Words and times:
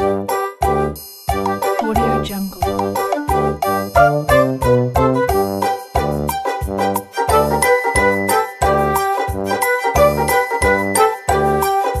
Audio 0.00 0.16
Jungle. 2.24 2.64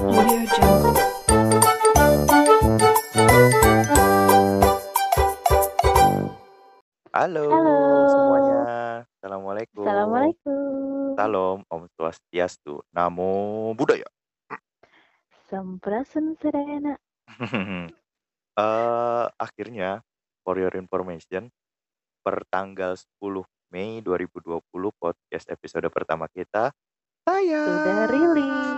Audio 0.00 0.42
Jungle. 0.48 0.96
Halo, 7.12 7.44
Halo. 7.52 7.76
semuanya. 8.08 8.60
Assalamualaikum. 9.20 9.84
Assalamualaikum. 9.84 11.20
Salam, 11.20 11.56
Om 11.68 11.82
Swastiastu. 12.00 12.80
Namo 12.96 13.76
Buddhaya. 13.76 14.08
Sampurasun 15.52 16.40
Serena. 16.40 16.96
Eh, 18.60 19.26
akhirnya, 19.40 20.04
for 20.44 20.58
your 20.58 20.74
information, 20.76 21.48
per 22.20 22.44
tanggal 22.52 22.98
10 23.22 23.46
Mei 23.72 24.02
2020, 24.04 24.60
podcast 25.00 25.46
episode 25.48 25.88
pertama 25.88 26.26
kita, 26.28 26.74
saya. 27.24 27.62
Sudah 27.62 28.00
rilis. 28.10 28.68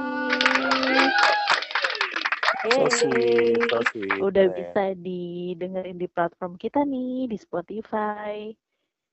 So 2.62 2.86
sweet, 2.86 3.58
Yeay. 3.58 3.66
so 3.66 3.78
sweet. 3.90 4.20
Udah 4.22 4.46
bisa 4.54 4.94
didengerin 4.94 5.98
di 5.98 6.06
platform 6.06 6.54
kita 6.60 6.86
nih, 6.86 7.26
di 7.26 7.34
Spotify, 7.40 8.54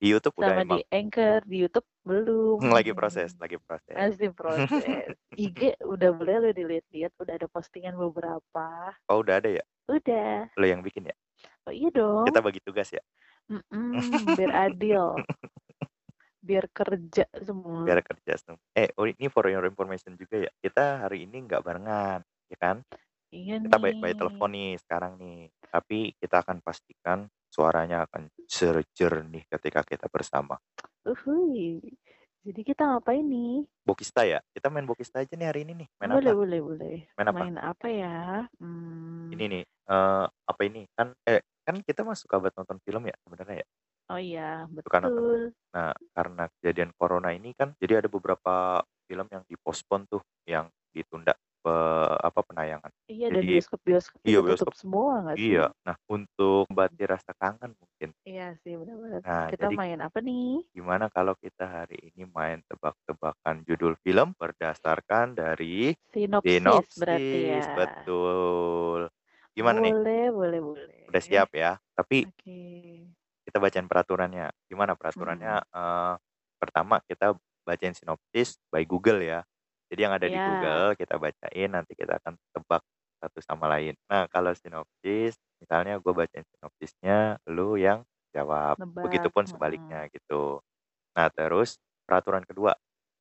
Di 0.00 0.16
YouTube 0.16 0.40
udah 0.40 0.56
sama 0.56 0.64
emang 0.64 0.80
di 0.80 0.82
Anchor, 0.88 1.40
di 1.44 1.56
YouTube 1.60 1.88
belum. 2.08 2.56
lagi 2.72 2.96
proses, 2.96 3.36
lagi 3.36 3.60
proses. 3.60 3.92
Masih 3.92 4.32
proses. 4.32 5.12
IG 5.36 5.76
udah 5.84 6.10
boleh 6.16 6.36
lo 6.40 6.48
dilihat-lihat, 6.56 7.12
udah 7.20 7.36
ada 7.36 7.44
postingan 7.52 8.00
beberapa. 8.00 8.96
Oh, 9.12 9.20
udah 9.20 9.44
ada 9.44 9.60
ya? 9.60 9.64
Udah. 9.92 10.48
Lo 10.56 10.64
yang 10.64 10.80
bikin 10.80 11.12
ya? 11.12 11.16
Oh 11.68 11.72
iya 11.76 11.92
dong. 11.92 12.24
Kita 12.24 12.40
bagi 12.40 12.64
tugas 12.64 12.88
ya? 12.88 13.04
Mm-mm, 13.52 13.92
biar 14.40 14.72
adil. 14.72 15.20
biar 16.40 16.64
kerja 16.72 17.28
semua. 17.36 17.84
Biar 17.84 18.00
kerja 18.00 18.32
semua. 18.40 18.64
Eh, 18.72 18.88
oh, 18.96 19.04
ini 19.04 19.28
for 19.28 19.44
your 19.52 19.68
information 19.68 20.16
juga 20.16 20.48
ya. 20.48 20.50
Kita 20.64 21.04
hari 21.04 21.28
ini 21.28 21.44
nggak 21.44 21.60
barengan, 21.60 22.24
ya 22.48 22.56
kan? 22.56 22.80
Iya 23.30 23.62
kita 23.62 23.76
by, 23.78 23.94
by 24.02 24.10
nih. 24.10 24.18
telepon 24.18 24.50
nih 24.50 24.70
sekarang 24.82 25.12
nih 25.22 25.38
tapi 25.70 25.98
kita 26.18 26.42
akan 26.42 26.58
pastikan 26.66 27.18
suaranya 27.46 28.06
akan 28.10 28.26
jernih 28.94 29.46
ketika 29.46 29.86
kita 29.86 30.06
bersama 30.10 30.58
Uhuy. 31.06 31.80
Jadi 32.40 32.60
kita 32.64 32.88
ngapain 32.88 33.20
nih? 33.20 33.68
Bokista 33.84 34.24
ya 34.24 34.40
kita 34.50 34.66
main 34.72 34.84
Bokista 34.88 35.20
aja 35.22 35.32
nih 35.36 35.46
hari 35.46 35.60
ini 35.62 35.84
nih 35.84 35.88
main 36.00 36.10
boleh, 36.16 36.32
apa 36.32 36.40
boleh, 36.40 36.60
boleh. 36.60 36.96
main 37.16 37.26
apa 37.28 37.38
Main 37.38 37.56
apa 37.60 37.86
ya? 37.86 38.16
Hmm. 38.58 39.30
ini 39.30 39.44
nih 39.46 39.62
eh 39.66 40.26
apa 40.26 40.60
ini 40.66 40.82
kan 40.96 41.14
eh 41.26 41.40
kan 41.62 41.76
kita 41.86 42.02
mah 42.02 42.18
suka 42.18 42.42
banget 42.42 42.58
nonton 42.58 42.78
film 42.82 43.02
ya 43.06 43.16
sebenarnya 43.22 43.62
ya 43.62 43.68
Oh 44.10 44.18
iya, 44.18 44.66
betul. 44.66 45.54
nah 45.70 45.94
karena 46.10 46.50
kejadian 46.58 46.90
corona 46.98 47.30
ini 47.30 47.54
kan 47.54 47.78
jadi 47.78 48.02
ada 48.02 48.10
beberapa 48.10 48.82
film 49.06 49.26
yang 49.30 49.46
dipospon 49.46 50.02
tuh 50.10 50.18
yang 50.50 50.66
ditunda 50.90 51.30
pe, 51.60 51.74
apa 52.24 52.40
penayangan 52.42 52.90
Iya, 53.06 53.26
dan 53.28 53.42
bioskop-bioskop 53.44 54.18
iya, 54.24 54.40
bioskop. 54.40 54.72
semua 54.74 55.20
nggak 55.24 55.36
sih? 55.36 55.44
iya 55.52 55.66
nah 55.84 55.96
untuk 56.08 56.64
membati 56.72 57.04
rasa 57.04 57.32
kangen 57.36 57.72
mungkin 57.76 58.10
Iya 58.24 58.52
sih, 58.60 58.76
benar-benar. 58.76 59.20
nah 59.24 59.48
Kita 59.48 59.64
jadi 59.64 59.76
main 59.80 59.98
apa 60.04 60.18
nih? 60.20 60.60
Gimana 60.76 61.04
kalau 61.08 61.34
kita 61.40 61.64
hari 61.66 61.98
ini 62.12 62.28
main 62.28 62.60
tebak-tebakan 62.68 63.64
judul 63.64 63.96
film 64.04 64.36
berdasarkan 64.36 65.34
dari 65.34 65.96
Sinopsis, 66.12 66.60
sinopsis, 66.60 66.98
berarti 67.00 67.38
ya. 67.48 67.62
betul. 67.74 69.00
Gimana 69.56 69.78
nih? 69.82 69.92
boleh, 69.92 70.26
boleh, 70.30 70.60
boleh. 70.62 70.88
Udah 71.10 71.22
siap 71.22 71.48
ya? 71.56 71.80
Tapi 71.96 72.28
Oke. 72.28 72.60
kita 73.48 73.56
bacain 73.58 73.88
peraturannya. 73.88 74.46
Gimana 74.70 74.92
peraturannya? 74.94 75.54
Eh, 75.64 76.14
pertama 76.60 77.00
kita 77.08 77.34
bacain 77.66 77.96
sinopsis 77.96 78.60
by 78.70 78.84
Google 78.86 79.20
ya. 79.24 79.40
Jadi 79.90 80.00
yang 80.00 80.14
ada 80.14 80.26
di 80.30 80.38
Ya. 80.38 80.46
Google 80.46 80.94
kita 80.94 81.14
bacain, 81.18 81.68
nanti 81.74 81.92
kita 81.98 82.22
akan 82.22 82.38
tebak 82.54 82.82
satu 83.20 83.38
sama 83.42 83.66
lain. 83.68 83.92
Nah 84.08 84.30
kalau 84.30 84.54
sinopsis, 84.54 85.34
misalnya 85.60 85.98
gue 85.98 86.12
bacain 86.14 86.46
sinopsisnya, 86.56 87.36
lu 87.50 87.74
yang 87.76 88.06
jawab. 88.32 88.78
Nebak. 88.78 89.04
Begitupun 89.10 89.44
sebaliknya 89.50 90.06
gitu. 90.14 90.62
Nah, 91.18 91.26
terus 91.34 91.76
peraturan 92.06 92.46
kedua. 92.46 92.72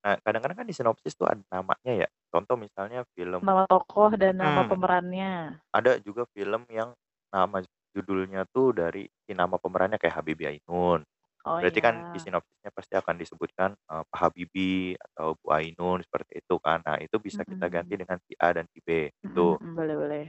Nah, 0.06 0.16
kadang-kadang 0.24 0.64
kan 0.64 0.68
di 0.70 0.76
sinopsis 0.78 1.18
tuh 1.18 1.28
ada 1.28 1.42
namanya 1.52 2.06
ya. 2.06 2.08
Contoh 2.32 2.56
misalnya 2.56 3.04
film 3.18 3.42
Nama 3.42 3.66
tokoh 3.68 4.14
dan 4.16 4.38
nama 4.38 4.62
Hmm. 4.64 4.70
pemerannya. 4.72 5.34
ada 5.74 5.92
juga 6.02 6.26
film 6.34 6.66
yang 6.70 6.94
nama 7.34 7.62
judulnya 7.94 8.46
tuh 8.54 8.74
dari 8.74 9.10
si 9.26 9.34
nama 9.34 9.58
pemerannya 9.58 9.98
kayak 9.98 10.16
Habibie 10.22 10.48
Ainun. 10.58 11.02
Oh 11.46 11.60
Berarti 11.60 11.80
kan 11.84 11.96
di 12.08 12.18
iya. 12.18 12.24
sinopsisnya 12.24 12.72
pasti 12.72 12.94
akan 12.96 13.16
disebutkan 13.20 13.70
eh, 13.76 14.04
Pak 14.08 14.20
Habibie 14.20 14.96
atau 15.00 15.36
Bu 15.40 15.52
Ainun 15.56 16.00
seperti 16.06 16.40
itu 16.44 16.56
kan. 16.64 16.80
Nah, 16.88 16.98
itu 17.04 17.16
bisa 17.20 17.44
kita 17.48 17.68
ganti 17.72 17.94
Mm-mm. 17.94 18.00
dengan 18.00 18.18
si 18.24 18.34
A 18.40 18.50
dan 18.56 18.66
si 18.72 18.80
B. 18.84 19.12
Itu 19.12 19.60
Mm-mm, 19.60 19.76
boleh, 19.76 19.96
boleh. 20.02 20.26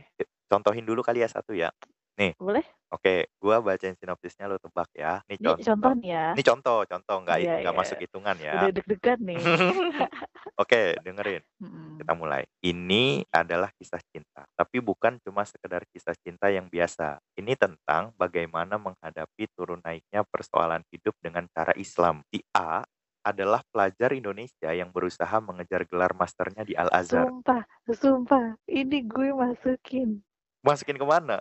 contohin 0.50 0.84
dulu 0.86 1.00
kali 1.06 1.22
ya 1.24 1.28
satu 1.30 1.52
ya. 1.54 1.70
Nih, 2.18 2.34
Boleh? 2.40 2.64
oke, 2.94 3.30
gua 3.42 3.60
bacain 3.64 3.96
sinopsisnya 3.98 4.46
lo 4.50 4.58
tebak 4.62 4.90
ya. 4.96 5.22
Nih 5.30 5.38
Ini 5.40 5.46
contoh. 5.46 5.66
contoh 5.66 5.92
nih 6.00 6.10
ya. 6.14 6.26
Ini 6.34 6.42
contoh, 6.46 6.78
contoh 6.86 7.16
nggak 7.26 7.38
Iya, 7.40 7.54
nggak 7.62 7.74
iya. 7.74 7.80
masuk 7.80 7.98
hitungan 8.04 8.36
ya. 8.38 8.54
Udah 8.56 8.68
deg-degan 8.76 9.18
nih. 9.28 9.42
Oke, 10.60 10.92
dengerin. 11.00 11.40
Mm-mm. 11.56 12.04
Kita 12.04 12.12
mulai. 12.12 12.44
Ini 12.60 13.24
adalah 13.32 13.72
kisah 13.80 14.00
cinta, 14.12 14.44
tapi 14.52 14.84
bukan 14.84 15.16
cuma 15.24 15.48
sekedar 15.48 15.88
kisah 15.88 16.12
cinta 16.20 16.52
yang 16.52 16.68
biasa. 16.68 17.16
Ini 17.40 17.56
tentang 17.56 18.12
bagaimana 18.20 18.76
menghadapi 18.76 19.48
turun 19.56 19.80
naiknya 19.80 20.20
persoalan 20.28 20.84
hidup 20.92 21.16
dengan 21.24 21.48
cara 21.48 21.72
Islam. 21.80 22.20
Si 22.28 22.44
A 22.52 22.84
adalah 23.24 23.64
pelajar 23.72 24.12
Indonesia 24.12 24.68
yang 24.72 24.92
berusaha 24.92 25.40
mengejar 25.40 25.88
gelar 25.88 26.12
masternya 26.12 26.64
di 26.68 26.76
Al-Azhar. 26.76 27.28
Sumpah, 27.28 27.64
sumpah. 27.88 28.46
Ini 28.68 29.00
gue 29.08 29.32
masukin 29.32 30.20
Masukin 30.60 31.00
ke 31.00 31.06
mana? 31.08 31.40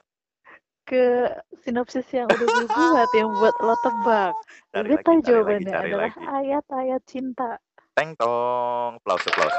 ke 0.90 1.30
sinopsis 1.62 2.10
yang 2.10 2.26
udah 2.26 2.48
gue 2.50 2.66
buat 2.66 3.10
yang 3.14 3.30
buat 3.30 3.56
lo 3.62 3.76
tebak. 3.78 4.34
Gue 4.74 4.98
lagi, 4.98 5.06
tahu 5.06 5.14
lagi, 5.14 5.28
jawabannya 5.30 5.70
cari 5.70 5.90
adalah 5.94 6.10
lagi. 6.10 6.26
ayat-ayat 6.26 7.02
cinta. 7.06 7.50
Teng 8.00 8.16
tong, 8.16 8.96
aplaus 8.96 9.28
aplaus. 9.28 9.56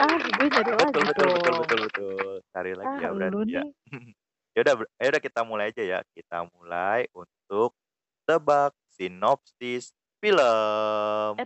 Ah, 0.00 0.16
gue 0.16 0.48
nyari 0.48 0.72
lagi 0.72 0.88
Betul 0.88 1.04
betul 1.04 1.28
betul 1.36 1.52
betul 1.60 1.78
betul. 1.84 2.32
Cari 2.48 2.72
lagi 2.72 2.88
Ah, 2.88 2.96
ya 2.96 3.08
berarti 3.12 3.52
ya. 3.52 3.64
Ya 4.56 4.60
udah, 4.64 4.74
ya 4.96 5.06
udah 5.12 5.20
kita 5.20 5.40
mulai 5.44 5.68
aja 5.68 5.84
ya. 5.84 6.00
Kita 6.16 6.48
mulai 6.48 7.12
untuk 7.12 7.76
tebak 8.24 8.72
sinopsis 8.96 9.92
film. 10.16 11.36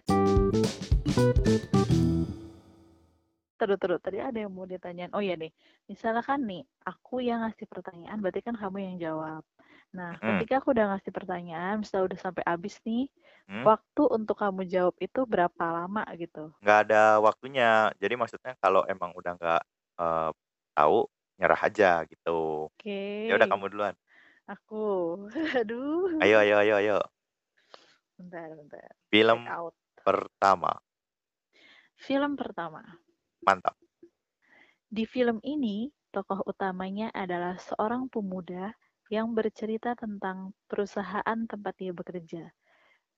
Terus 3.59 3.79
terus 3.83 3.99
tadi 3.99 4.23
ada 4.23 4.39
yang 4.39 4.55
mau 4.55 4.71
ditanyain. 4.71 5.11
Oh 5.11 5.19
iya 5.19 5.35
nih, 5.35 5.51
misalkan 5.91 6.47
nih 6.47 6.63
aku 6.87 7.19
yang 7.19 7.43
ngasih 7.43 7.67
pertanyaan, 7.67 8.23
berarti 8.23 8.47
kan 8.47 8.55
kamu 8.55 8.79
yang 8.95 8.97
jawab. 9.11 9.43
Nah, 9.97 10.13
Mm-mm. 10.13 10.27
ketika 10.29 10.55
aku 10.61 10.69
udah 10.75 10.87
ngasih 10.93 11.13
pertanyaan, 11.19 11.75
misalnya 11.83 12.07
udah 12.13 12.21
sampai 12.25 12.43
habis 12.51 12.75
nih, 12.89 13.05
Hmm? 13.49 13.69
waktu 13.69 14.03
untuk 14.17 14.37
kamu 14.43 14.63
jawab 14.75 14.95
itu 15.07 15.21
berapa 15.33 15.65
lama 15.77 16.03
gitu? 16.23 16.45
nggak 16.63 16.79
ada 16.89 17.03
waktunya. 17.27 17.93
Jadi 18.03 18.15
maksudnya 18.21 18.53
kalau 18.63 18.83
emang 18.93 19.11
udah 19.19 19.33
nggak 19.39 19.63
eh, 20.01 20.31
tahu 20.77 20.99
nyerah 21.39 21.61
aja 21.67 21.89
gitu. 22.11 22.31
Oke, 22.73 23.01
Ya 23.29 23.35
udah 23.39 23.49
kamu 23.51 23.65
duluan. 23.73 23.95
aku. 24.49 24.85
Aduh. 25.61 26.11
Ayo 26.23 26.37
ayo 26.43 26.55
ayo 26.63 26.75
ayo. 26.81 26.97
Bentar, 28.19 28.51
bentar. 28.57 28.89
Film 29.11 29.41
Check 29.45 29.49
out. 29.49 29.75
pertama. 30.05 30.73
Film 31.97 32.37
pertama. 32.37 32.83
Mantap. 33.47 33.77
Di 34.89 35.05
film 35.11 35.39
ini, 35.43 35.91
tokoh 36.15 36.41
utamanya 36.47 37.11
adalah 37.13 37.59
seorang 37.59 38.07
pemuda 38.13 38.71
yang 39.13 39.33
bercerita 39.37 39.93
tentang 39.99 40.53
perusahaan 40.69 41.39
tempat 41.49 41.75
dia 41.77 41.93
bekerja 41.93 42.49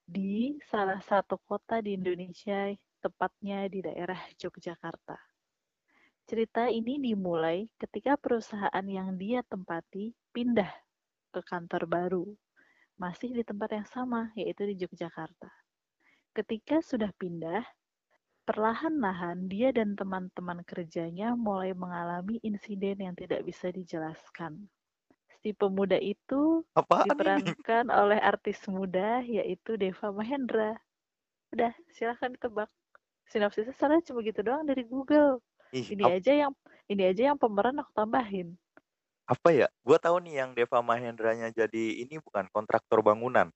di 0.06 0.54
salah 0.70 1.02
satu 1.02 1.34
kota 1.50 1.82
di 1.82 1.98
Indonesia, 1.98 2.70
tepatnya 3.02 3.66
di 3.66 3.82
daerah 3.82 4.18
Yogyakarta. 4.38 5.18
Cerita 6.30 6.70
ini 6.70 7.02
dimulai 7.02 7.66
ketika 7.74 8.14
perusahaan 8.14 8.86
yang 8.86 9.18
dia 9.18 9.42
tempati 9.42 10.14
pindah 10.30 10.70
ke 11.34 11.42
kantor 11.42 11.90
baru, 11.90 12.26
masih 13.02 13.34
di 13.34 13.42
tempat 13.42 13.74
yang 13.74 13.86
sama, 13.90 14.30
yaitu 14.38 14.62
di 14.70 14.78
Yogyakarta. 14.78 15.50
Ketika 16.30 16.78
sudah 16.86 17.10
pindah, 17.18 17.66
perlahan-lahan 18.46 19.50
dia 19.50 19.74
dan 19.74 19.98
teman-teman 19.98 20.62
kerjanya 20.62 21.34
mulai 21.34 21.74
mengalami 21.74 22.38
insiden 22.46 23.02
yang 23.02 23.14
tidak 23.18 23.42
bisa 23.42 23.74
dijelaskan. 23.74 24.70
Si 25.46 25.54
pemuda 25.54 25.94
itu 26.02 26.66
Apaan 26.74 27.22
ini? 27.22 27.54
diperankan 27.54 27.86
oleh 27.86 28.18
artis 28.18 28.58
muda 28.66 29.22
yaitu 29.22 29.78
Deva 29.78 30.10
Mahendra. 30.10 30.74
Udah, 31.54 31.70
silahkan 31.94 32.34
tebak. 32.42 32.66
Sinopsisnya 33.30 33.70
salah 33.78 34.02
cuma 34.02 34.26
gitu 34.26 34.42
doang 34.42 34.66
dari 34.66 34.82
Google. 34.82 35.38
Ih, 35.72 35.94
Ini 35.94 36.18
aja 36.18 36.32
yang 36.34 36.52
ini 36.90 37.02
aja 37.06 37.30
yang 37.30 37.38
pemeran 37.38 37.78
aku 37.78 37.94
tambahin. 37.94 38.58
Apa 39.30 39.48
ya? 39.54 39.66
Gua 39.86 39.98
tahu 40.02 40.18
nih 40.26 40.34
yang 40.42 40.50
Deva 40.58 40.82
Mahendranya 40.82 41.54
jadi 41.54 41.84
ini 42.02 42.18
bukan 42.18 42.50
kontraktor 42.50 42.98
bangunan. 43.06 43.54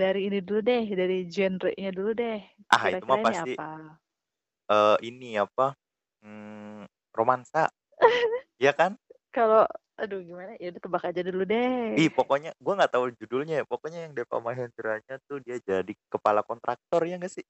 Dari 0.00 0.20
ini 0.30 0.38
dulu 0.46 0.60
deh, 0.62 0.84
dari 1.00 1.18
genre-nya 1.34 1.90
dulu 1.96 2.10
deh. 2.14 2.38
Ah, 2.70 2.90
itu 2.92 3.04
mah 3.06 3.18
Kira-kira 3.18 3.24
ini 3.26 3.34
pasti 3.34 3.52
apa? 3.58 3.66
eh 4.70 4.96
ini 5.06 5.38
apa? 5.38 5.74
Hmm, 6.22 6.84
romansa. 7.14 7.70
ya 8.64 8.72
kan? 8.76 8.96
Kalau 9.34 9.66
aduh 9.96 10.20
gimana? 10.20 10.52
Ya 10.60 10.72
udah 10.72 10.82
tebak 10.84 11.04
aja 11.08 11.20
dulu 11.24 11.42
deh. 11.48 11.96
Ih, 11.96 12.10
pokoknya 12.12 12.52
gua 12.60 12.74
nggak 12.78 12.92
tahu 12.92 13.04
judulnya. 13.16 13.64
Pokoknya 13.64 14.08
yang 14.08 14.12
Deva 14.12 14.36
Mahendranya 14.40 15.16
tuh 15.24 15.40
dia 15.40 15.56
jadi 15.60 15.92
kepala 16.12 16.44
kontraktor 16.44 17.02
ya 17.08 17.16
nggak 17.16 17.32
sih? 17.32 17.46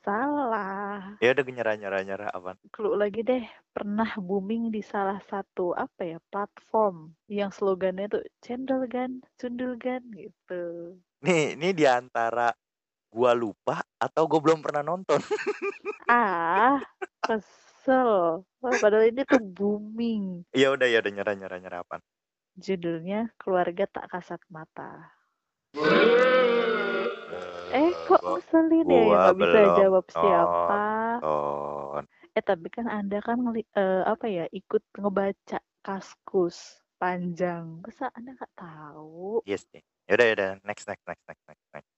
Salah. 0.00 1.20
Ya 1.20 1.36
udah 1.36 1.44
nyerah 1.44 1.76
nyerah 1.76 2.00
nyerah 2.00 2.28
apaan? 2.32 2.56
Clue 2.72 2.96
lagi 2.96 3.20
deh. 3.20 3.44
Pernah 3.76 4.16
booming 4.16 4.72
di 4.72 4.80
salah 4.80 5.20
satu 5.28 5.76
apa 5.76 6.16
ya 6.16 6.18
platform 6.32 7.12
yang 7.28 7.52
slogannya 7.52 8.08
tuh 8.08 8.24
cendol 8.40 8.88
gan, 8.88 9.20
cundul 9.36 9.76
gan 9.76 10.00
gitu. 10.16 10.96
Nih, 11.20 11.52
ini 11.52 11.76
di 11.76 11.84
antara 11.84 12.48
gua 13.12 13.36
lupa 13.36 13.84
atau 14.00 14.24
gua 14.24 14.40
belum 14.40 14.64
pernah 14.64 14.80
nonton. 14.80 15.20
Ah, 16.08 16.80
kesel. 17.80 18.44
Wah, 18.60 18.76
padahal 18.76 19.08
ini 19.08 19.24
tuh 19.24 19.40
booming. 19.40 20.44
Ya 20.52 20.68
udah 20.68 20.84
ya 20.84 21.00
udah 21.00 21.12
nyerah 21.16 21.32
nyerah 21.32 21.58
nyerah 21.64 21.80
apaan? 21.80 22.04
Judulnya 22.60 23.32
Keluarga 23.40 23.88
Tak 23.88 24.12
Kasat 24.12 24.40
Mata. 24.52 25.16
Eh, 27.70 27.88
kok 28.04 28.20
gua- 28.20 28.36
ngeselin 28.36 28.84
ya 28.84 29.00
yang 29.00 29.20
nggak 29.24 29.36
bisa 29.40 29.60
jawab 29.80 30.04
siapa? 30.12 30.82
nonton. 31.22 32.04
Eh, 32.36 32.42
tapi 32.44 32.68
kan 32.68 32.86
Anda 32.90 33.18
kan 33.24 33.38
ngeli- 33.40 33.70
eh, 33.72 34.02
apa 34.04 34.26
ya, 34.28 34.44
ikut 34.52 34.82
ngebaca 34.98 35.58
Kaskus 35.80 36.84
panjang. 37.00 37.80
Masa 37.80 38.12
Anda 38.12 38.36
nggak 38.36 38.52
tahu? 38.58 39.40
Yes 39.48 39.64
nih. 39.72 39.80
Ya 40.04 40.12
udah 40.20 40.26
ya 40.26 40.32
udah 40.36 40.50
next 40.68 40.84
next 40.84 41.06
next 41.08 41.24
next 41.24 41.44
next 41.48 41.64
next. 41.72 41.90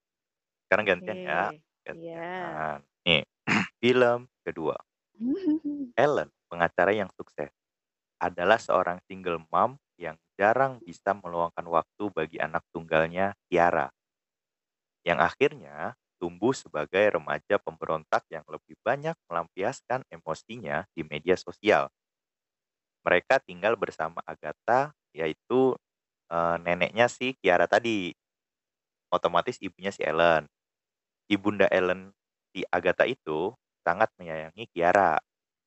Sekarang 0.69 0.85
gantian 0.87 1.17
ya. 1.19 1.41
Oke. 1.51 1.91
Iya. 1.91 2.23
Gantian. 2.23 2.79
Nih, 3.03 3.23
film 3.83 4.21
kedua. 4.47 4.77
Ellen, 6.05 6.29
pengacara 6.51 6.93
yang 6.93 7.11
sukses, 7.15 7.51
adalah 8.19 8.59
seorang 8.59 8.99
single 9.07 9.43
mom 9.51 9.79
yang 9.99 10.19
jarang 10.39 10.83
bisa 10.83 11.15
meluangkan 11.15 11.67
waktu 11.67 12.05
bagi 12.11 12.39
anak 12.43 12.63
tunggalnya, 12.75 13.35
Tiara. 13.47 13.91
Yang 15.03 15.19
akhirnya 15.23 15.77
tumbuh 16.23 16.55
sebagai 16.55 17.19
remaja 17.19 17.59
pemberontak 17.59 18.23
yang 18.31 18.47
lebih 18.47 18.79
banyak 18.87 19.19
melampiaskan 19.27 20.07
emosinya 20.07 20.87
di 20.95 21.03
media 21.03 21.35
sosial. 21.35 21.91
Mereka 23.03 23.43
tinggal 23.43 23.75
bersama 23.75 24.23
Agatha, 24.23 24.95
yaitu 25.11 25.75
eh, 26.31 26.57
neneknya 26.63 27.11
si 27.11 27.35
Kiara 27.43 27.67
tadi. 27.67 28.15
Otomatis 29.11 29.59
ibunya 29.59 29.91
si 29.91 30.07
Ellen. 30.07 30.47
Ibunda 31.27 31.67
Ellen 31.75 32.15
si 32.55 32.63
Agatha 32.71 33.03
itu 33.05 33.51
sangat 33.87 34.11
menyayangi 34.19 34.67
Kiara. 34.73 35.19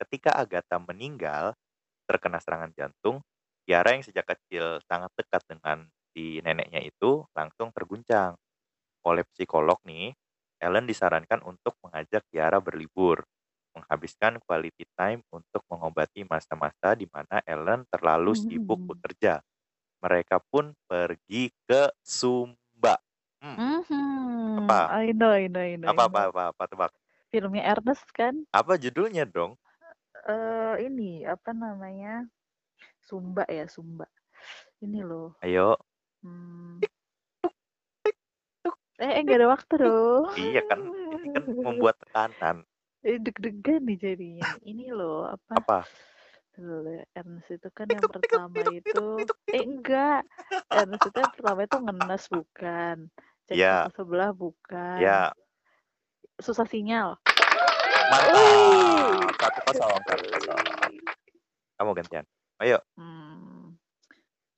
Ketika 0.01 0.35
Agatha 0.35 0.77
meninggal 0.81 1.55
terkena 2.09 2.39
serangan 2.43 2.71
jantung, 2.75 3.21
Kiara 3.67 3.95
yang 3.97 4.05
sejak 4.05 4.25
kecil 4.29 4.79
sangat 4.89 5.11
dekat 5.19 5.43
dengan 5.49 5.87
si 6.15 6.39
neneknya 6.43 6.81
itu 6.83 7.25
langsung 7.35 7.71
terguncang. 7.75 8.35
Oleh 9.05 9.23
psikolog 9.31 9.77
nih, 9.85 10.13
Ellen 10.59 10.85
disarankan 10.89 11.43
untuk 11.45 11.77
mengajak 11.85 12.23
Kiara 12.31 12.59
berlibur, 12.63 13.23
menghabiskan 13.75 14.39
quality 14.43 14.87
time 14.97 15.21
untuk 15.31 15.61
mengobati 15.71 16.23
masa-masa 16.27 16.95
di 16.97 17.05
mana 17.11 17.43
Ellen 17.45 17.85
terlalu 17.91 18.33
sibuk 18.35 18.79
Hmm. 18.79 18.89
bekerja. 18.89 19.43
Mereka 20.03 20.41
pun 20.51 20.73
pergi 20.89 21.51
ke 21.67 21.91
Sumba. 22.03 22.97
Hmm, 23.43 23.57
Mhm. 23.57 24.59
Apa? 24.59 24.91
I 24.91 25.11
know, 25.13 25.31
I 25.31 25.47
know, 25.47 25.61
I 25.61 25.75
know, 25.75 25.89
I 25.89 25.91
apa 25.91 26.01
apa 26.09 26.19
apa 26.31 26.41
apa 26.53 26.63
tebak? 26.69 26.91
Filmnya 27.35 27.67
Ernest 27.67 28.07
kan? 28.15 28.47
Apa 28.55 28.79
judulnya 28.79 29.27
dong? 29.27 29.59
Eh, 30.23 30.87
ini 30.87 31.27
apa 31.27 31.51
namanya? 31.51 32.23
Sumba 33.03 33.43
ya, 33.51 33.67
Sumba. 33.67 34.07
Ini 34.79 35.03
loh. 35.03 35.35
Ayo. 35.43 35.75
Hmm. 36.23 36.79
Eh, 38.95 39.19
enggak 39.19 39.43
ada 39.43 39.51
waktu 39.51 39.73
dong. 39.83 40.31
Iya 40.39 40.63
kan, 40.63 40.79
ini 40.87 41.27
kan 41.35 41.43
membuat 41.59 41.99
tekanan. 41.99 42.63
Eh, 43.03 43.19
deg-degan 43.19 43.83
nih 43.83 43.99
jadinya. 43.99 44.47
Ini 44.63 44.95
loh, 44.95 45.27
apa? 45.27 45.59
Apa? 45.59 45.79
Ernest 47.19 47.51
itu 47.51 47.67
kan 47.75 47.91
yang 47.91 48.07
pertama 48.07 48.63
itu 48.71 49.27
eh 49.51 49.59
enggak. 49.59 50.23
Ernest 50.71 51.11
itu 51.11 51.17
yang 51.19 51.33
pertama 51.35 51.59
itu 51.67 51.77
ngenes 51.83 52.23
bukan. 52.31 52.97
Cek 53.51 53.55
toko 53.59 53.89
sebelah 53.91 54.31
bukan. 54.31 55.03
Ya, 55.03 55.35
Susah 56.39 56.67
sinyal. 56.67 57.15
mantap. 58.11 58.37
Satu 59.39 59.59
kosong, 59.65 60.01
satu 60.05 60.25
kosong. 60.29 60.59
Kamu 61.75 61.91
gantian. 61.95 62.25
Ayo, 62.61 62.79
Hmm. 62.95 63.75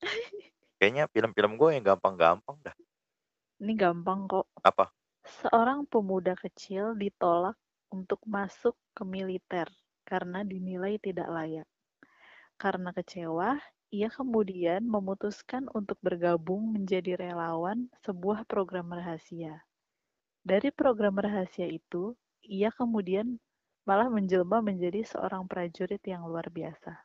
kayaknya 0.78 1.10
film-film 1.10 1.58
gue 1.58 1.70
yang 1.74 1.84
gampang-gampang 1.84 2.56
dah. 2.62 2.74
Ini 3.58 3.74
gampang 3.74 4.30
kok. 4.30 4.46
Apa? 4.62 4.94
Seorang 5.42 5.84
pemuda 5.90 6.38
kecil 6.38 6.94
ditolak 6.94 7.58
untuk 7.90 8.22
masuk 8.22 8.78
ke 8.94 9.02
militer 9.02 9.66
karena 10.06 10.46
dinilai 10.46 10.96
tidak 11.02 11.26
layak. 11.26 11.68
Karena 12.54 12.94
kecewa, 12.94 13.58
ia 13.90 14.08
kemudian 14.10 14.86
memutuskan 14.86 15.66
untuk 15.74 15.98
bergabung 16.00 16.70
menjadi 16.70 17.18
relawan 17.18 17.90
sebuah 18.06 18.46
program 18.46 18.94
rahasia. 18.94 19.67
Dari 20.48 20.72
program 20.72 21.20
rahasia 21.20 21.68
itu, 21.68 22.16
ia 22.40 22.72
kemudian 22.72 23.36
malah 23.84 24.08
menjelma 24.08 24.64
menjadi 24.64 25.04
seorang 25.04 25.44
prajurit 25.44 26.00
yang 26.08 26.24
luar 26.24 26.48
biasa. 26.48 26.96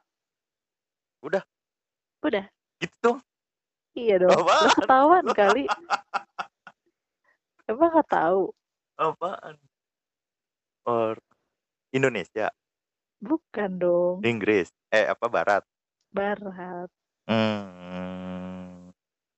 Udah. 1.19 1.43
Udah. 2.23 2.47
Gitu 2.79 2.95
dong. 3.03 3.19
Iya 3.99 4.23
dong. 4.23 4.31
Apaan? 4.31 4.63
Lah 4.63 4.75
ketahuan 4.79 5.25
kali. 5.35 5.63
Emang 7.67 7.91
nggak 7.91 8.07
tahu? 8.07 8.55
Apaan? 8.95 9.59
Or 10.87 11.19
Indonesia, 11.91 12.47
Bukan 13.23 13.79
dong. 13.79 14.15
Inggris, 14.23 14.71
eh 14.91 15.07
apa 15.07 15.27
Barat? 15.31 15.63
Barat. 16.11 16.91
Hmm, 17.23 18.91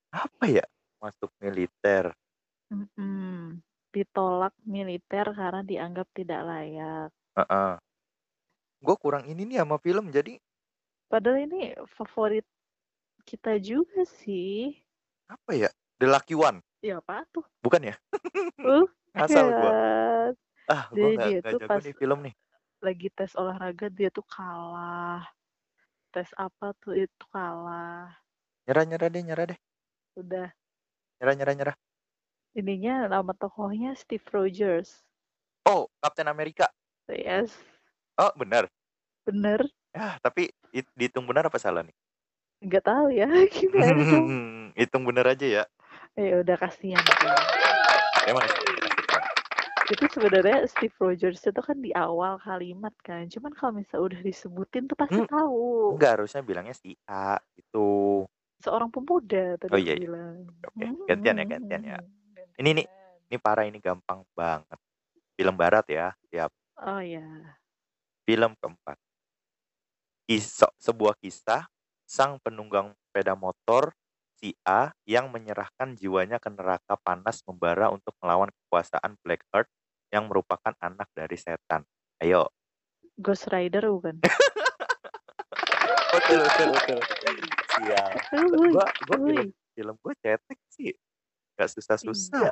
apa 0.10 0.46
ya? 0.46 0.66
Masuk 0.98 1.30
militer. 1.38 2.10
Mm-mm. 2.74 3.65
Ditolak 3.96 4.52
militer 4.68 5.24
karena 5.32 5.64
dianggap 5.64 6.12
tidak 6.12 6.44
layak. 6.44 7.10
Heeh. 7.40 7.80
Gue 8.84 8.96
kurang 9.00 9.24
ini 9.24 9.48
nih 9.48 9.64
sama 9.64 9.80
film, 9.80 10.12
jadi 10.12 10.36
Padahal 11.08 11.48
ini 11.48 11.72
favorit 11.96 12.44
kita 13.24 13.56
juga 13.64 14.04
sih. 14.04 14.76
apa 15.32 15.56
ya? 15.56 15.70
The 15.96 16.12
Lucky 16.12 16.36
One, 16.36 16.60
Ya 16.84 17.00
apa 17.00 17.24
tuh? 17.32 17.48
bukan 17.64 17.88
ya? 17.88 17.96
Uh, 18.60 18.84
Asal 19.16 19.48
gue. 19.48 19.72
Ah, 20.68 20.92
gue 20.92 21.08
nggak 21.16 21.30
dia 21.32 21.40
nggak 21.40 21.54
tuh 21.56 21.60
jago 21.64 21.72
pas- 21.72 21.86
nih 21.88 21.96
film 21.96 22.20
nih. 22.28 22.34
Lagi 22.84 23.08
tes 23.16 23.32
olahraga 23.40 23.88
dia 23.88 24.12
tuh 24.12 24.26
kalah. 24.28 25.24
Tes 26.12 26.30
apa 26.36 26.76
tuh 26.84 27.00
itu 27.00 27.26
kalah. 27.32 28.12
Nyerah 28.68 28.84
nyerah 28.86 29.08
deh, 29.08 29.24
nyerah 29.24 29.46
deh. 29.56 29.60
Udah. 30.20 30.50
Nyerah 31.22 31.34
nyerah 31.40 31.54
nyerah. 31.56 31.76
Ininya 32.56 33.12
nama 33.12 33.36
tokohnya 33.36 33.92
Steve 34.00 34.24
Rogers. 34.32 35.04
Oh, 35.68 35.92
Captain 36.00 36.32
America. 36.32 36.72
Yes. 37.12 37.52
Oh, 38.16 38.32
benar. 38.40 38.72
Bener. 39.28 39.60
Ya, 39.92 40.16
tapi 40.24 40.56
it- 40.72 40.88
dihitung 40.96 41.28
benar 41.28 41.52
apa 41.52 41.60
salah 41.60 41.84
nih? 41.84 41.92
Nggak 42.64 42.84
tahu 42.88 43.08
ya. 43.12 43.28
Gimana 43.60 43.92
dong? 44.08 44.28
Hitung 44.72 45.04
benar 45.04 45.36
aja 45.36 45.44
ya. 45.44 45.64
Ya 46.16 46.40
udah 46.40 46.56
kasihan. 46.56 47.04
Emang 48.24 48.48
itu 49.86 50.02
sebenarnya 50.10 50.66
Steve 50.66 50.96
Rogers 50.98 51.46
itu 51.46 51.62
kan 51.62 51.78
di 51.78 51.94
awal 51.94 52.42
kalimat 52.42 52.90
kan 53.06 53.30
cuman 53.30 53.54
kalau 53.54 53.78
misalnya 53.78 54.18
udah 54.18 54.22
disebutin 54.26 54.90
tuh 54.90 54.98
pasti 54.98 55.22
Hmm. 55.22 55.30
tahu 55.30 55.94
enggak 55.94 56.18
harusnya 56.18 56.42
bilangnya 56.42 56.74
si 56.74 56.98
A 57.06 57.38
gitu. 57.54 58.26
seorang 58.66 58.90
pemuda 58.90 59.62
tadi 59.62 59.70
Oh, 59.70 59.78
iya, 59.78 59.94
iya. 59.94 60.10
bilang 60.10 60.50
Oke, 60.66 60.90
gantian 61.06 61.38
ya, 61.38 61.46
gantian 61.46 61.84
ya. 61.86 62.00
Ini 62.56 62.70
nih. 62.82 62.88
Ini 63.26 63.38
parah 63.42 63.66
ini 63.68 63.82
gampang 63.82 64.24
banget. 64.38 64.80
Film 65.36 65.56
barat 65.58 65.84
ya, 65.92 66.16
siap. 66.32 66.54
oh 66.80 67.02
ya 67.04 67.26
Film 68.24 68.56
keempat. 68.56 68.98
Kisah, 70.26 70.72
sebuah 70.80 71.20
kisah 71.20 71.68
sang 72.06 72.40
penunggang 72.40 72.96
sepeda 72.96 73.36
motor 73.36 73.92
si 74.38 74.56
A 74.64 74.94
yang 75.10 75.34
menyerahkan 75.34 75.98
jiwanya 75.98 76.38
ke 76.40 76.50
neraka 76.54 76.96
panas 77.02 77.42
membara 77.44 77.90
untuk 77.92 78.14
melawan 78.22 78.50
kekuasaan 78.50 79.18
Blackheart 79.26 79.68
yang 80.14 80.30
merupakan 80.30 80.74
anak 80.80 81.10
dari 81.12 81.36
setan. 81.36 81.84
Ayo. 82.24 82.48
Ghost 83.20 83.48
Rider 83.52 83.88
bukan 83.92 84.20
betul 86.16 86.40
betul 86.42 86.70
betul. 86.72 87.00
Siap. 87.76 88.10
Gua 88.72 88.86
gua 88.88 89.18
film 89.20 89.50
film 89.76 89.96
gua 90.00 90.14
cetek 90.24 90.60
sih. 90.72 90.92
Gak 91.56 91.72
susah-susah. 91.72 92.52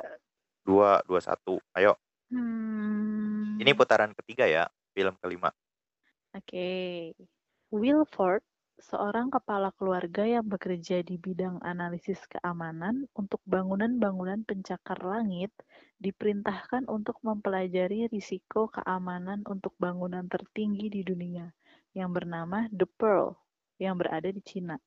Dua 0.64 0.90
dua 1.04 1.20
satu. 1.20 1.60
Ayo. 1.76 1.94
Hmm. 2.32 3.60
Ini 3.60 3.76
putaran 3.76 4.16
ketiga 4.16 4.48
ya. 4.48 4.64
Film 4.96 5.14
kelima. 5.20 5.52
Oke. 6.34 7.12
Wilford, 7.70 8.42
seorang 8.78 9.30
kepala 9.30 9.70
keluarga 9.78 10.26
yang 10.26 10.46
bekerja 10.46 11.02
di 11.06 11.18
bidang 11.18 11.62
analisis 11.62 12.22
keamanan 12.26 13.06
untuk 13.14 13.42
bangunan-bangunan 13.46 14.42
pencakar 14.46 14.98
langit, 15.02 15.50
diperintahkan 16.02 16.86
untuk 16.90 17.18
mempelajari 17.22 18.10
risiko 18.10 18.70
keamanan 18.70 19.42
untuk 19.46 19.74
bangunan 19.78 20.26
tertinggi 20.26 20.90
di 20.90 21.02
dunia 21.06 21.50
yang 21.94 22.10
bernama 22.10 22.66
The 22.74 22.86
Pearl 22.98 23.38
yang 23.78 23.98
berada 23.98 24.30
di 24.30 24.42
Cina. 24.42 24.78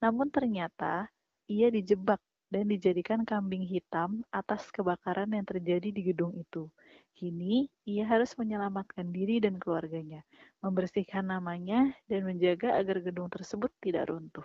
Namun 0.00 0.28
ternyata 0.28 1.08
ia 1.48 1.68
dijebak 1.68 2.20
dan 2.52 2.68
dijadikan 2.68 3.24
kambing 3.24 3.64
hitam 3.64 4.20
atas 4.28 4.68
kebakaran 4.68 5.32
yang 5.32 5.48
terjadi 5.48 5.88
di 5.88 6.04
gedung 6.04 6.36
itu. 6.36 6.68
Kini, 7.16 7.64
ia 7.88 8.04
harus 8.04 8.36
menyelamatkan 8.36 9.08
diri 9.08 9.40
dan 9.40 9.56
keluarganya, 9.56 10.20
membersihkan 10.60 11.32
namanya, 11.32 11.96
dan 12.12 12.28
menjaga 12.28 12.76
agar 12.76 13.00
gedung 13.00 13.32
tersebut 13.32 13.72
tidak 13.80 14.12
runtuh. 14.12 14.44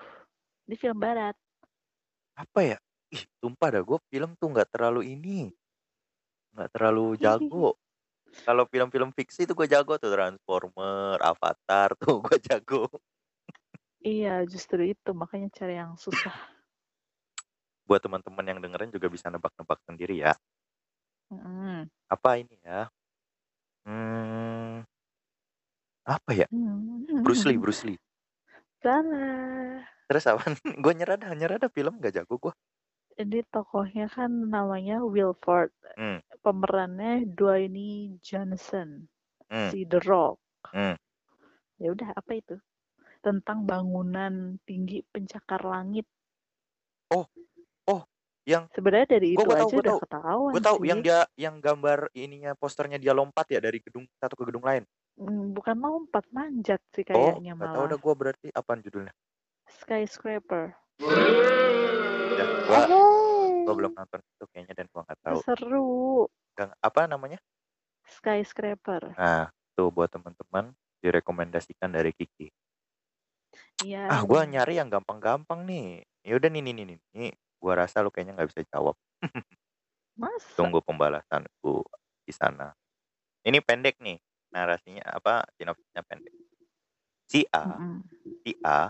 Di 0.64 0.80
film 0.80 0.96
barat. 1.04 1.36
Apa 2.40 2.64
ya? 2.64 2.78
Ih, 3.12 3.24
sumpah 3.44 3.76
dah 3.76 3.84
gue 3.84 4.00
film 4.08 4.40
tuh 4.40 4.56
nggak 4.56 4.72
terlalu 4.72 5.12
ini. 5.12 5.52
Nggak 6.56 6.70
terlalu 6.72 7.20
jago. 7.20 7.76
Kalau 8.48 8.64
film-film 8.72 9.12
fiksi 9.12 9.48
tuh 9.48 9.56
gue 9.56 9.68
jago 9.68 10.00
tuh 10.00 10.12
Transformer, 10.12 11.20
Avatar 11.20 11.92
tuh 12.00 12.24
gue 12.24 12.38
jago. 12.40 12.88
Iya, 14.00 14.48
justru 14.48 14.96
itu. 14.96 15.12
Makanya 15.12 15.52
cari 15.52 15.76
yang 15.76 15.96
susah. 16.00 16.57
Buat 17.88 18.04
teman-teman 18.04 18.44
yang 18.44 18.60
dengerin 18.60 18.92
juga 18.92 19.08
bisa 19.08 19.32
nebak-nebak 19.32 19.80
sendiri 19.88 20.20
ya. 20.20 20.36
Mm-mm. 21.32 21.88
Apa 22.12 22.40
ini 22.40 22.56
ya? 22.64 22.92
Hmm, 23.88 24.84
apa 26.04 26.32
ya? 26.36 26.48
Hmm. 26.52 27.24
Bruce 27.24 27.48
Lee, 27.48 27.60
Bruce 27.60 27.84
Lee. 27.88 28.00
Salah. 28.84 29.84
Terus 30.12 30.24
apa? 30.28 30.44
gue 30.84 30.94
nyerah 30.96 31.16
dah, 31.16 31.32
nyerah 31.32 31.60
dah 31.60 31.72
film 31.72 32.00
gak 32.04 32.16
jago 32.16 32.36
gue. 32.36 32.54
Jadi 33.18 33.44
tokohnya 33.48 34.12
kan 34.12 34.30
namanya 34.30 35.04
Wilford. 35.04 35.72
Hmm. 35.96 36.20
Pemerannya 36.44 37.28
Dwayne 37.32 38.20
Johnson. 38.24 39.08
Hmm. 39.48 39.72
Si 39.72 39.88
The 39.88 40.04
Rock. 40.04 40.40
Hmm. 40.76 41.00
Ya 41.80 41.96
udah, 41.96 42.12
apa 42.12 42.32
itu? 42.36 42.56
Tentang 43.24 43.64
bangunan 43.68 44.60
tinggi 44.64 45.04
pencakar 45.12 45.64
langit. 45.64 46.08
Yang 48.48 48.64
Sebenarnya 48.72 49.08
dari 49.12 49.36
Gua- 49.36 49.44
itu 49.44 49.44
gua 49.44 49.58
tahu, 49.60 49.68
aja 49.68 49.76
gua 49.76 49.84
udah 49.84 49.92
tahu. 49.92 50.00
ketahuan 50.08 50.52
gue 50.56 50.62
tahu 50.64 50.78
sih. 50.80 50.88
yang 50.88 51.00
dia 51.04 51.20
yang 51.36 51.56
gambar 51.60 52.00
ininya 52.16 52.52
posternya 52.56 52.96
dia 52.96 53.12
lompat 53.12 53.44
ya 53.52 53.60
dari 53.60 53.84
gedung 53.84 54.08
satu 54.16 54.40
ke 54.40 54.44
gedung 54.48 54.64
lain. 54.64 54.88
Hmm, 55.20 55.52
bukan 55.52 55.76
lompat 55.76 56.24
manjat 56.32 56.80
sih 56.96 57.04
Oh, 57.12 57.36
kayaknya 57.36 57.60
gak 57.60 57.76
tahu 57.76 57.84
malah. 57.84 57.90
udah 57.92 58.00
gue 58.00 58.14
berarti 58.16 58.48
apaan 58.56 58.80
judulnya? 58.80 59.12
Skyscraper. 59.68 60.80
Ya, 62.38 62.46
gua 62.64 62.80
Oh, 62.88 63.68
gua 63.68 63.74
belum 63.76 63.92
nonton 63.92 64.22
itu 64.24 64.44
kayaknya 64.56 64.74
dan 64.80 64.88
gua 64.96 65.02
nggak 65.04 65.20
tahu. 65.28 65.40
seru. 65.44 65.88
Gang, 66.56 66.72
apa 66.80 67.00
namanya? 67.04 67.40
Skyscraper. 68.08 69.12
Nah, 69.20 69.52
tuh 69.76 69.92
buat 69.92 70.08
teman-teman 70.08 70.72
direkomendasikan 71.04 71.92
dari 71.92 72.16
Kiki. 72.16 72.48
Iya. 73.84 74.08
Ah, 74.08 74.22
gua 74.24 74.48
nyari 74.48 74.80
yang 74.80 74.88
gampang-gampang 74.88 75.68
nih. 75.68 76.08
Ya 76.24 76.40
udah 76.40 76.48
nih 76.48 76.62
nih 76.64 76.74
nih 76.74 76.86
nih. 77.12 77.32
Gua 77.58 77.74
rasa 77.74 78.06
lu 78.06 78.14
kayaknya 78.14 78.38
nggak 78.38 78.50
bisa 78.54 78.62
jawab. 78.70 78.96
Masa? 80.18 80.58
Tunggu 80.58 80.82
pembalasanku 80.82 81.86
di 82.26 82.34
sana. 82.34 82.74
Ini 83.46 83.62
pendek 83.62 84.02
nih. 84.02 84.18
Narasinya 84.50 85.06
apa? 85.06 85.46
Sinopsisnya 85.58 86.02
pendek. 86.02 86.34
Si 87.28 87.44
A, 87.52 87.78
Mm-mm. 87.78 88.02
si 88.42 88.56
A 88.64 88.90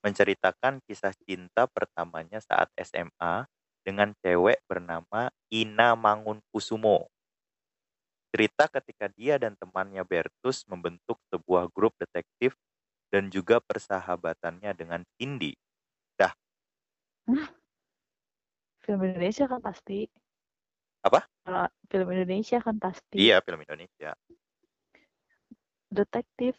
menceritakan 0.00 0.80
kisah 0.88 1.12
cinta 1.28 1.68
pertamanya 1.68 2.40
saat 2.40 2.72
SMA 2.80 3.44
dengan 3.84 4.16
cewek 4.24 4.64
bernama 4.64 5.28
Ina 5.52 5.92
Mangunkusumo. 5.92 7.12
Cerita 8.32 8.68
ketika 8.68 9.08
dia 9.12 9.36
dan 9.36 9.56
temannya 9.56 10.04
Bertus 10.04 10.64
membentuk 10.68 11.20
sebuah 11.32 11.68
grup 11.72 11.96
detektif 12.00 12.56
dan 13.12 13.28
juga 13.32 13.60
persahabatannya 13.60 14.72
dengan 14.76 15.04
Cindy. 15.16 15.56
Film 18.88 19.04
Indonesia 19.04 19.44
kan 19.44 19.60
pasti. 19.60 20.08
Apa? 21.04 21.28
Film 21.92 22.08
Indonesia 22.08 22.56
kan 22.56 22.80
pasti. 22.80 23.20
Iya, 23.20 23.44
film 23.44 23.60
Indonesia. 23.60 24.16
Detektif. 25.92 26.56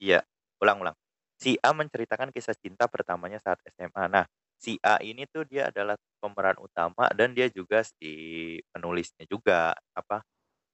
Iya, 0.00 0.24
ulang-ulang. 0.64 0.96
Si 1.36 1.60
A 1.60 1.76
menceritakan 1.76 2.32
kisah 2.32 2.56
cinta 2.56 2.88
pertamanya 2.88 3.36
saat 3.36 3.60
SMA. 3.76 4.08
Nah, 4.08 4.24
si 4.56 4.80
A 4.80 4.96
ini 5.04 5.28
tuh 5.28 5.44
dia 5.44 5.68
adalah 5.68 5.92
pemeran 6.24 6.56
utama 6.56 7.12
dan 7.12 7.36
dia 7.36 7.52
juga 7.52 7.84
si 7.84 8.56
penulisnya 8.72 9.28
juga, 9.28 9.76
apa 9.92 10.24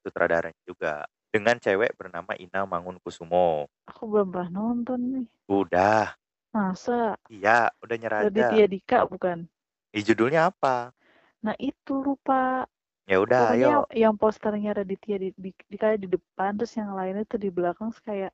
sutradaranya 0.07 0.63
juga. 0.63 1.11
Dengan 1.35 1.59
cewek 1.59 1.99
bernama 1.99 2.39
Ina 2.39 2.71
Mangunkusumo. 2.71 3.67
Aku 3.91 4.07
belum 4.07 4.31
pernah 4.31 4.51
nonton 4.63 4.99
nih. 5.11 5.27
Udah, 5.51 6.15
Masa? 6.55 7.19
iya, 7.27 7.75
udah 7.83 7.97
nyerah 7.99 8.31
aja. 8.31 8.31
Raditya 8.31 8.67
Dika 8.71 8.99
bukan? 9.11 9.51
Ih, 9.91 10.07
judulnya 10.07 10.55
apa? 10.55 10.95
Nah 11.43 11.57
itu 11.59 11.99
lupa. 11.99 12.67
Ya 13.11 13.19
udah, 13.19 13.59
ayo. 13.59 13.91
yang 13.91 14.15
posternya 14.15 14.71
Raditya 14.71 15.19
di, 15.19 15.29
di, 15.35 15.51
Dika 15.67 15.99
di 15.99 16.07
depan, 16.07 16.55
terus 16.55 16.79
yang 16.79 16.95
lainnya 16.95 17.27
tuh 17.27 17.43
di 17.43 17.51
belakang 17.51 17.91
kayak 18.07 18.31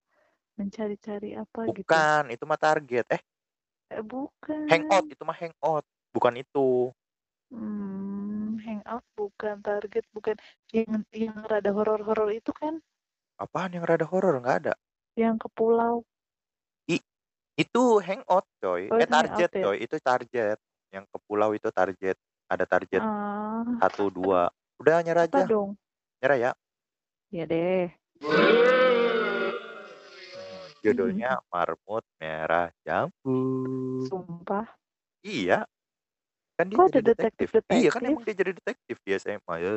mencari-cari 0.61 1.33
apa 1.33 1.65
gitu. 1.73 1.81
Bukan, 1.81 2.23
itu 2.29 2.45
mah 2.45 2.61
target. 2.61 3.05
Eh, 3.09 3.23
Eh, 3.89 4.05
bukan. 4.05 4.69
hangout, 4.69 5.09
itu 5.09 5.23
mah 5.25 5.37
hangout. 5.37 5.85
Bukan 6.13 6.35
itu. 6.37 6.93
Hmm, 7.49 8.61
hangout 8.61 9.05
bukan 9.17 9.57
target, 9.65 10.05
bukan 10.13 10.37
yang 10.77 11.01
yang 11.15 11.37
rada 11.41 11.73
horor-horor 11.73 12.37
itu 12.37 12.53
kan 12.53 12.85
Apaan 13.41 13.73
yang 13.73 13.85
rada 13.89 14.05
horor? 14.05 14.45
Nggak 14.45 14.57
ada. 14.65 14.75
yang 15.17 15.41
ke 15.41 15.49
pulau. 15.57 16.05
Itu 17.57 18.05
hangout, 18.05 18.45
coy. 18.61 18.93
Oh, 18.93 19.01
eh, 19.01 19.09
target, 19.09 19.49
ya? 19.49 19.65
coy. 19.65 19.77
Itu 19.81 19.97
target. 19.97 20.61
Yang 20.95 21.05
ke 21.11 21.19
pulau 21.27 21.51
itu 21.53 21.69
target. 21.71 22.17
Ada 22.47 22.63
target 22.63 23.03
Ah, 23.03 23.67
satu 23.83 24.07
dua. 24.07 24.47
Udah 24.79 25.03
nyerah 25.03 25.27
aja. 25.27 25.43
dong? 25.47 25.75
Nyerah 26.23 26.39
ya. 26.39 26.53
Ya 27.35 27.45
deh. 27.45 27.91
Judulnya 30.87 31.43
Marmut 31.51 32.07
Merah 32.23 32.71
Jambu. 32.87 34.07
Sumpah. 34.07 34.71
Iya. 35.27 35.67
Kan 36.55 36.71
dia 36.71 36.79
Kok 36.79 36.89
jadi 36.95 37.11
detektif. 37.13 37.49
Iya 37.67 37.91
kan 37.91 38.03
emang 38.07 38.23
dia 38.23 38.37
jadi 38.39 38.53
detektif 38.55 38.97
di 39.03 39.11
SMA. 39.19 39.55
Ya. 39.59 39.75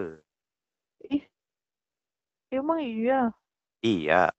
Ih, 1.10 1.24
emang 2.54 2.80
iya. 2.86 3.34
Iya. 3.82 4.30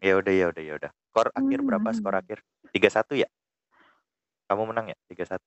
Ya 0.00 0.12
udah 0.16 0.32
ya 0.32 0.46
udah 0.48 0.62
ya 0.64 0.74
udah. 0.80 0.90
Skor 1.12 1.28
akhir 1.36 1.58
berapa? 1.60 1.88
Skor 1.92 2.14
Hmm. 2.16 2.22
akhir 2.24 2.38
3-1 2.72 3.12
ya? 3.20 3.28
Kamu 4.46 4.62
menang 4.70 4.86
ya? 4.90 4.96
3-1. 5.10 5.42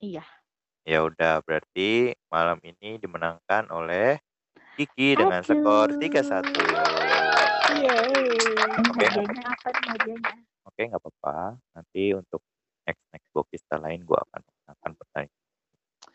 Iya. 0.00 0.24
Ya 0.82 0.98
udah 1.04 1.44
berarti 1.44 2.16
malam 2.26 2.58
ini 2.64 2.98
dimenangkan 2.98 3.70
oleh 3.70 4.18
Kiki 4.74 5.14
dengan 5.14 5.44
skor 5.44 5.92
Aduh. 5.92 6.00
3-1. 6.00 6.48
Yeay. 7.76 8.32
Oke, 8.72 9.04
Hadiahnya 9.04 9.44
apa 9.44 9.68
nih 9.68 9.88
hadiahnya? 9.92 10.32
Oke, 10.64 10.80
nggak 10.88 11.00
apa-apa. 11.00 11.36
Nanti 11.76 12.02
untuk 12.16 12.40
next 12.88 13.04
next 13.12 13.28
bokista 13.30 13.76
lain 13.76 14.00
gua 14.02 14.24
akan 14.26 14.42
akan 14.72 14.90
pertandingan. 14.96 15.40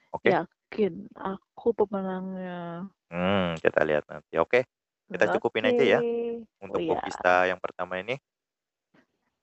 Oke. 0.09 0.27
Yakin 0.33 0.93
aku 1.15 1.67
pemenangnya. 1.77 2.89
Hmm, 3.13 3.55
kita 3.61 3.85
lihat 3.85 4.09
nanti. 4.09 4.35
Oke, 4.41 4.65
kita 5.07 5.37
cukupin 5.37 5.69
aja 5.69 5.83
ya 5.97 5.99
untuk 6.59 6.81
Oh, 6.81 6.83
iya. 6.83 6.97
bokista 6.97 7.45
yang 7.45 7.61
pertama 7.61 8.01
ini. 8.01 8.17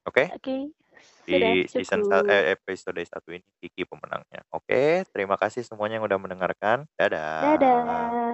Oke. 0.04 0.28
Oke. 0.35 0.75
Di 1.24 1.32
Sudah 1.32 1.52
season 1.72 2.00
cukup. 2.04 2.12
sa- 2.20 2.28
eh, 2.28 2.44
episode 2.52 3.00
1 3.00 3.28
ini 3.32 3.48
Kiki 3.62 3.82
pemenangnya. 3.88 4.40
Oke, 4.52 5.08
terima 5.08 5.40
kasih 5.40 5.64
semuanya 5.64 5.96
yang 5.96 6.06
udah 6.06 6.20
mendengarkan. 6.20 6.84
Dadah. 7.00 7.56
Dadah. 7.56 8.34